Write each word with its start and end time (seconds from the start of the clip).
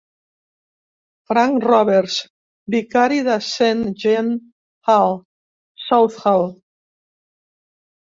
Frank 1.31 1.67
Roberts, 1.71 2.15
vicari 2.77 3.21
de 3.29 3.37
Saint 3.51 3.87
John 4.07 4.35
Hall, 4.89 5.17
Southall. 5.87 6.53